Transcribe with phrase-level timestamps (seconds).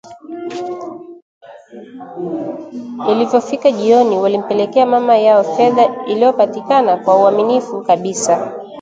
[3.09, 8.51] Ilivyofika jioni walimpelekea mama yao fedha iliyopatikana kwa uaminifu kabisa